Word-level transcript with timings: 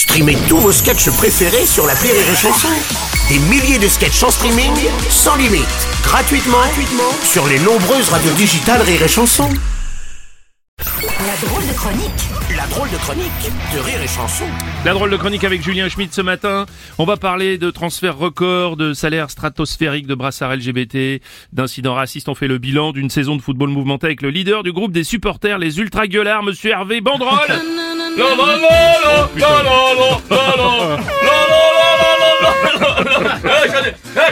Streamez 0.00 0.38
tous 0.48 0.56
vos 0.56 0.72
sketchs 0.72 1.10
préférés 1.10 1.66
sur 1.66 1.86
la 1.86 1.92
Rire 1.92 2.14
et 2.14 2.34
Chanson. 2.34 2.68
Des 3.28 3.38
milliers 3.50 3.78
de 3.78 3.86
sketchs 3.86 4.22
en 4.22 4.30
streaming, 4.30 4.72
sans 5.10 5.36
limite, 5.36 5.66
gratuitement, 6.02 6.56
gratuitement 6.56 7.12
sur 7.22 7.46
les 7.46 7.58
nombreuses 7.58 8.08
radios 8.08 8.32
digitales 8.32 8.80
Rire 8.80 9.02
et 9.02 9.08
Chanson. 9.08 9.50
La 10.78 11.46
drôle 11.46 11.66
de 11.66 11.74
chronique 11.74 12.56
La 12.56 12.66
drôle 12.68 12.88
de 12.88 12.96
chronique 12.96 13.52
de 13.74 13.78
Rire 13.78 14.00
et 14.02 14.08
Chanson. 14.08 14.46
La 14.86 14.94
drôle 14.94 15.10
de 15.10 15.18
chronique 15.18 15.44
avec 15.44 15.62
Julien 15.62 15.90
Schmidt 15.90 16.14
ce 16.14 16.22
matin. 16.22 16.64
On 16.96 17.04
va 17.04 17.18
parler 17.18 17.58
de 17.58 17.70
transferts 17.70 18.16
records, 18.16 18.78
de 18.78 18.94
salaires 18.94 19.28
stratosphériques, 19.28 20.06
de 20.06 20.14
brassards 20.14 20.56
LGBT, 20.56 21.22
d'incidents 21.52 21.94
racistes. 21.94 22.30
On 22.30 22.34
fait 22.34 22.48
le 22.48 22.56
bilan 22.56 22.92
d'une 22.92 23.10
saison 23.10 23.36
de 23.36 23.42
football 23.42 23.68
mouvementé 23.68 24.06
avec 24.06 24.22
le 24.22 24.30
leader 24.30 24.62
du 24.62 24.72
groupe 24.72 24.92
des 24.92 25.04
supporters, 25.04 25.58
les 25.58 25.78
ultra 25.78 26.06
gueulards, 26.06 26.42
monsieur 26.42 26.70
Hervé 26.70 27.02
Bandrol. 27.02 27.36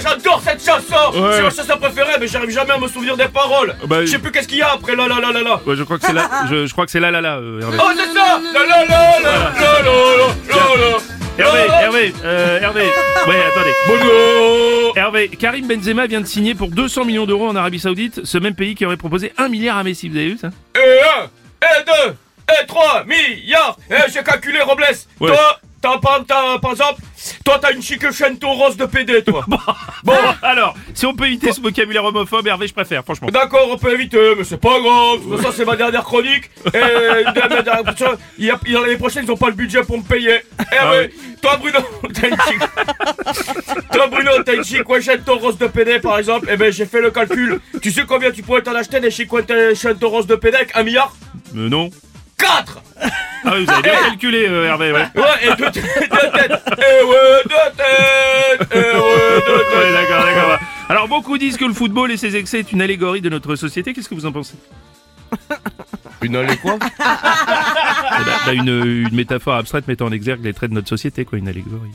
J'adore 0.00 0.40
cette 0.44 0.64
chanson 0.64 1.18
Ouais. 1.18 1.30
C'est 1.34 1.42
ma 1.42 1.50
chanson 1.50 1.76
préférée, 1.80 2.12
mais 2.20 2.26
j'arrive 2.28 2.50
jamais 2.50 2.72
à 2.72 2.78
me 2.78 2.88
souvenir 2.88 3.16
des 3.16 3.26
paroles 3.28 3.74
Bah, 3.86 4.00
Je 4.02 4.06
sais 4.06 4.18
plus 4.18 4.30
qu'est-ce 4.30 4.48
qu'il 4.48 4.58
y 4.58 4.62
a 4.62 4.72
après, 4.72 4.94
la 4.94 5.08
la 5.08 5.20
la 5.20 5.32
la 5.32 5.42
la 5.42 5.60
Ouais, 5.66 5.76
je 5.76 5.82
crois 5.82 5.98
que 5.98 6.06
c'est 6.06 6.12
là, 6.12 6.28
je, 6.50 6.66
je 6.66 6.72
crois 6.72 6.84
que 6.84 6.90
c'est 6.90 7.00
là, 7.00 7.10
là, 7.10 7.20
là, 7.20 7.36
euh, 7.38 7.60
Hervé. 7.60 7.78
Oh, 7.80 7.90
c'est 7.96 8.12
ça 8.18 8.40
La 8.52 8.60
la 8.60 8.84
la 8.84 9.20
la 9.20 9.20
la 9.20 9.82
la 9.82 9.82
la 9.82 10.76
la 10.76 10.98
Hervé, 11.40 11.60
Hervé, 11.82 12.14
euh, 12.24 12.60
Hervé. 12.60 12.82
Ouais, 13.28 13.36
attendez. 13.46 13.72
Bono 13.86 14.92
Hervé, 14.96 15.28
Karim 15.28 15.68
Benzema 15.68 16.06
vient 16.06 16.20
de 16.20 16.26
signer 16.26 16.54
pour 16.56 16.68
200 16.68 17.04
millions 17.04 17.26
d'euros 17.26 17.48
en 17.48 17.54
Arabie 17.56 17.78
Saoudite, 17.78 18.24
ce 18.24 18.38
même 18.38 18.54
pays 18.54 18.74
qui 18.74 18.84
aurait 18.84 18.96
proposé 18.96 19.32
1 19.38 19.48
milliard 19.48 19.76
à 19.78 19.84
Messi, 19.84 20.08
vous 20.08 20.16
avez 20.16 20.30
vu 20.30 20.38
ça 20.38 20.48
Et 20.74 21.00
un, 21.00 21.24
et 21.64 21.84
deux, 21.84 22.14
et 22.68 22.72
trois 22.72 23.04
milliards 23.04 23.76
Et 23.90 24.10
j'ai 24.12 24.22
calculé 24.22 24.60
Robles 24.60 24.84
Ouais. 25.20 25.28
Toi, 25.28 25.60
t'as 25.82 25.98
pas, 25.98 26.20
t'as, 26.26 26.58
par 26.58 26.72
exemple, 26.72 27.00
toi 27.44 27.58
t'as 27.60 27.72
une 27.72 27.82
chic 27.82 28.10
chaîne 28.12 28.38
rose 28.42 28.76
de 28.76 28.86
PD 28.86 29.22
toi 29.22 29.44
Bon 30.04 30.14
Alors, 30.42 30.74
si 30.94 31.06
on 31.06 31.14
peut 31.14 31.26
éviter 31.26 31.52
ce 31.52 31.60
vocabulaire 31.60 32.04
homophobe, 32.04 32.46
Hervé, 32.46 32.68
je 32.68 32.74
préfère, 32.74 33.02
franchement. 33.04 33.28
D'accord, 33.28 33.68
on 33.70 33.76
peut 33.78 33.92
éviter, 33.92 34.34
mais 34.36 34.44
c'est 34.44 34.60
pas 34.60 34.80
grave. 34.80 35.36
Façon, 35.36 35.52
c'est 35.56 35.64
ma 35.64 35.76
dernière 35.76 36.04
chronique. 36.04 36.50
Et 36.66 36.78
ça, 37.96 38.16
l'année 38.38 38.96
prochaine, 38.96 39.24
ils 39.24 39.32
ont 39.32 39.36
pas 39.36 39.48
le 39.48 39.54
budget 39.54 39.82
pour 39.82 39.98
me 39.98 40.04
payer. 40.04 40.40
Eh 40.60 40.76
Ah 40.78 40.90
ouais, 40.90 41.10
toi, 41.42 41.56
Bruno, 41.56 41.78
t'as 42.14 42.28
une 42.28 42.36
chic. 42.36 43.82
toi, 43.92 44.06
Bruno, 44.06 44.30
t'as 44.44 44.54
une 44.54 44.84
Washington 44.86 45.38
rose 45.38 45.58
de 45.58 45.66
PD, 45.66 45.98
par 46.00 46.18
exemple. 46.18 46.48
Eh 46.50 46.56
ben, 46.56 46.72
j'ai 46.72 46.86
fait 46.86 47.00
le 47.00 47.10
calcul. 47.10 47.60
Tu 47.82 47.90
sais 47.90 48.04
combien 48.06 48.30
tu 48.30 48.42
pourrais 48.42 48.62
t'en 48.62 48.74
acheter 48.74 49.00
des 49.00 49.10
chic 49.10 49.32
Washington 49.32 49.96
rose 50.02 50.26
de 50.26 50.36
PD 50.36 50.56
avec 50.56 50.76
un 50.76 50.82
milliard? 50.82 51.14
Euh, 51.56 51.68
non. 51.68 51.90
4 52.56 52.82
Ah 53.44 53.52
oui, 53.54 53.64
vous 53.64 53.70
avez 53.72 53.82
bien 53.82 53.92
calculé, 54.08 54.46
euh, 54.48 54.66
Hervé, 54.66 54.92
ouais. 54.92 55.06
Ouais, 55.14 55.22
et 55.42 55.54
deux 55.56 55.70
têtes, 55.70 55.84
deux 55.84 56.30
têtes. 56.38 56.62
Eh 56.78 57.04
ouais, 57.04 57.42
deux 57.44 57.72
têtes. 57.76 58.68
Eh 58.72 58.76
ouais, 58.76 59.42
deux 59.46 59.58
têtes. 59.58 59.78
Ouais, 59.78 59.92
d'accord, 59.92 60.24
d'accord. 60.24 60.58
Alors, 60.88 61.08
beaucoup 61.08 61.38
disent 61.38 61.56
que 61.56 61.64
le 61.64 61.74
football 61.74 62.10
et 62.10 62.16
ses 62.16 62.36
excès 62.36 62.60
est 62.60 62.72
une 62.72 62.82
allégorie 62.82 63.20
de 63.20 63.28
notre 63.28 63.54
société. 63.56 63.92
Qu'est-ce 63.92 64.08
que 64.08 64.14
vous 64.14 64.26
en 64.26 64.32
pensez? 64.32 64.54
Une 66.22 66.34
allée 66.36 66.56
quoi 66.56 66.78
Eh 66.82 68.24
ben, 68.24 68.32
bah, 68.46 68.52
une, 68.54 68.68
une 69.06 69.14
métaphore 69.14 69.54
abstraite 69.54 69.86
mettant 69.86 70.06
en 70.06 70.12
exergue 70.12 70.42
les 70.44 70.52
traits 70.54 70.70
de 70.70 70.74
notre 70.74 70.88
société, 70.88 71.24
quoi, 71.24 71.38
une 71.38 71.48
allégorie. 71.48 71.92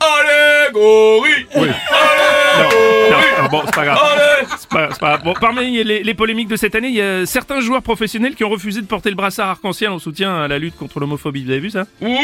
Allégorie 0.00 1.46
Oui. 1.56 1.68
Non, 1.68 3.18
bon, 3.52 3.62
c'est 3.66 3.74
pas 3.74 3.84
grave. 3.84 3.98
C'est 4.58 4.68
pas- 4.68 4.88
c'est 4.90 4.98
pas 5.00 5.08
grave. 5.10 5.22
Bon, 5.22 5.34
parmi 5.40 5.84
les, 5.84 6.02
les 6.02 6.14
polémiques 6.14 6.48
de 6.48 6.56
cette 6.56 6.74
année, 6.74 6.88
il 6.88 6.94
y 6.94 7.00
a 7.02 7.24
certains 7.26 7.60
joueurs 7.60 7.82
professionnels 7.82 8.34
qui 8.34 8.42
ont 8.44 8.48
refusé 8.50 8.80
de 8.80 8.86
porter 8.86 9.10
le 9.10 9.16
brassard 9.16 9.48
arc-en-ciel 9.50 9.90
en 9.90 9.98
soutien 10.00 10.42
à 10.42 10.48
la 10.48 10.58
lutte 10.58 10.76
contre 10.76 10.98
l'homophobie. 10.98 11.44
Vous 11.44 11.50
avez 11.50 11.60
vu 11.60 11.70
ça? 11.70 11.84
Ouh! 12.00 12.16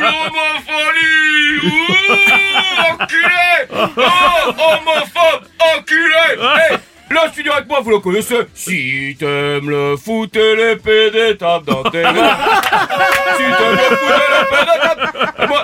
L'homophonie 0.00 1.58
Ouh! 1.64 2.92
Enculé! 2.92 3.68
Oh 3.72 4.52
Homophobe 4.58 5.44
Enculé! 5.76 6.38
Hey! 6.40 6.78
Le 7.12 7.28
studio 7.32 7.52
avec 7.52 7.66
moi, 7.68 7.80
vous 7.80 7.90
le 7.90 7.98
connaissez. 7.98 8.38
Si 8.54 9.16
t'aimes 9.18 9.68
le 9.68 9.96
foot 9.96 10.34
et 10.36 10.54
les 10.54 10.76
PD, 10.76 11.36
tape 11.36 11.64
dans 11.64 11.82
tes 11.82 12.02
mains. 12.04 12.36
Si 13.36 13.42
t'aimes 13.42 13.72
le 13.72 13.96
foot 13.96 14.14
et 14.14 14.30
les 14.30 14.44
PD, 14.46 14.70
tape... 14.80 15.48
Moi, 15.48 15.48
moi. 15.48 15.62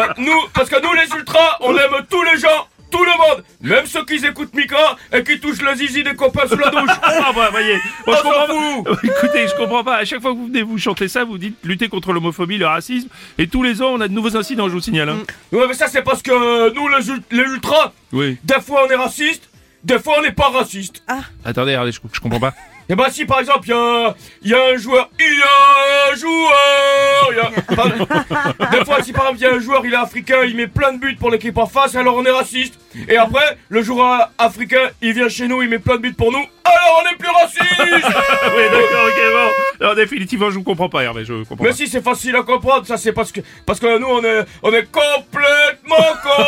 Bah, 0.00 0.14
nous, 0.16 0.32
parce 0.54 0.68
que 0.70 0.80
nous 0.82 0.92
les 0.94 1.08
ultras, 1.18 1.58
on 1.60 1.76
aime 1.76 2.06
tous 2.08 2.22
les 2.22 2.38
gens 2.38 2.68
tout 2.90 3.04
le 3.04 3.10
monde, 3.12 3.44
même 3.60 3.86
ceux 3.86 4.04
qui 4.04 4.14
écoutent 4.16 4.52
Mika 4.52 4.96
et 5.12 5.22
qui 5.22 5.38
touchent 5.38 5.60
le 5.62 5.74
zizi 5.76 6.02
des 6.02 6.14
copains 6.16 6.48
sous 6.48 6.56
la 6.56 6.70
douche. 6.70 6.90
Ah 7.04 7.30
bah 7.36 7.48
voyez, 7.52 7.78
moi, 8.06 8.16
je 8.16 8.22
comprends 8.22 8.46
pas. 8.46 9.00
Écoutez, 9.04 9.46
je 9.46 9.54
comprends 9.56 9.84
pas. 9.84 9.96
À 9.98 10.04
chaque 10.04 10.20
fois 10.20 10.32
que 10.32 10.36
vous 10.38 10.46
venez 10.46 10.62
vous 10.62 10.76
chanter 10.78 11.06
ça, 11.06 11.22
vous 11.24 11.38
dites 11.38 11.56
lutter 11.62 11.88
contre 11.88 12.12
l'homophobie, 12.12 12.58
le 12.58 12.66
racisme, 12.66 13.08
et 13.38 13.46
tous 13.46 13.62
les 13.62 13.80
ans 13.82 13.90
on 13.92 14.00
a 14.00 14.08
de 14.08 14.12
nouveaux 14.12 14.36
incidents, 14.36 14.68
je 14.68 14.72
vous 14.74 14.80
signale. 14.80 15.08
Hein. 15.10 15.18
Ouais, 15.52 15.68
mais 15.68 15.74
ça, 15.74 15.86
c'est 15.86 16.02
parce 16.02 16.22
que 16.22 16.72
nous, 16.74 16.88
les, 16.88 17.36
les 17.36 17.44
ultras, 17.52 17.92
Oui. 18.12 18.38
des 18.42 18.60
fois 18.60 18.86
on 18.88 18.90
est 18.90 18.96
raciste, 18.96 19.48
des 19.84 19.98
fois 20.00 20.16
on 20.18 20.22
n'est 20.22 20.32
pas 20.32 20.48
raciste. 20.48 21.04
Attendez, 21.44 21.72
regardez, 21.72 21.92
je, 21.92 22.00
je 22.12 22.20
comprends 22.20 22.40
pas. 22.40 22.54
Et 22.90 22.96
bah, 22.96 23.06
si 23.08 23.24
par 23.24 23.38
exemple, 23.38 23.68
il 23.68 23.70
y 23.70 23.72
a, 23.72 24.16
il 24.42 24.50
y 24.50 24.54
a 24.54 24.64
un 24.64 24.76
joueur, 24.76 25.08
il 25.20 25.38
y 25.38 25.42
a 25.42 26.12
un 26.12 26.16
joueur, 26.16 27.28
il 27.30 27.36
y 27.36 27.40
a. 27.40 27.50
Enfin, 27.70 28.68
des 28.72 28.84
fois, 28.84 29.00
si 29.00 29.12
par 29.12 29.28
exemple, 29.28 29.38
il 29.38 29.42
y 29.42 29.46
a 29.46 29.54
un 29.54 29.60
joueur, 29.60 29.86
il 29.86 29.92
est 29.92 29.96
africain, 29.96 30.42
il 30.44 30.56
met 30.56 30.66
plein 30.66 30.92
de 30.94 30.98
buts 30.98 31.14
pour 31.14 31.30
l'équipe 31.30 31.56
en 31.56 31.66
face, 31.66 31.94
alors 31.94 32.16
on 32.16 32.24
est 32.24 32.32
raciste. 32.32 32.80
Et 33.08 33.16
après, 33.16 33.56
le 33.68 33.82
joueur 33.82 34.32
africain, 34.38 34.90
il 35.00 35.12
vient 35.12 35.28
chez 35.28 35.46
nous, 35.46 35.62
il 35.62 35.68
met 35.68 35.78
plein 35.78 35.98
de 35.98 36.00
buts 36.00 36.14
pour 36.14 36.32
nous, 36.32 36.44
alors 36.64 37.04
on 37.04 37.12
est 37.12 37.16
plus 37.16 37.30
raciste! 37.30 37.62
oui, 37.78 38.62
d'accord, 38.72 39.06
ok, 39.06 39.20
bon. 39.32 39.86
Non, 39.86 39.94
définitivement, 39.94 40.50
je 40.50 40.56
vous 40.56 40.64
comprends 40.64 40.88
pas, 40.88 41.04
Hervé, 41.04 41.24
je 41.24 41.44
comprends 41.44 41.64
Mais 41.64 41.72
si 41.72 41.86
c'est 41.86 42.02
facile 42.02 42.34
à 42.34 42.42
comprendre, 42.42 42.86
ça 42.86 42.96
c'est 42.96 43.12
parce 43.12 43.30
que 43.30 43.40
parce 43.66 43.78
que 43.78 43.98
nous 43.98 44.08
on 44.08 44.24
est 44.24 44.44
on 44.64 44.72
est 44.72 44.90
complètement 44.90 45.96
con, 46.24 46.42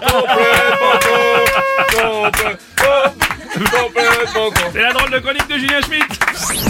complètement 0.00 0.96
con, 1.02 1.18
complètement, 1.92 2.22
complètement 2.22 2.30
con. 2.30 2.77
C'est 4.72 4.80
la 4.80 4.92
drôle 4.92 5.10
de 5.10 5.18
chronique 5.18 5.48
de 5.48 5.58
Julien 5.58 5.80
Schmitt 5.80 6.67